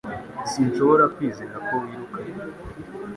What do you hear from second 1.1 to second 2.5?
kwizera ko wirukanye